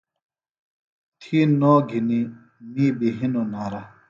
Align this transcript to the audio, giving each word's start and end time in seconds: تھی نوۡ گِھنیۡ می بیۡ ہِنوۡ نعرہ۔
تھی 1.21 1.39
نوۡ 1.59 1.79
گِھنیۡ 1.89 2.25
می 2.73 2.85
بیۡ 2.97 3.15
ہِنوۡ 3.17 3.47
نعرہ۔ 3.51 3.81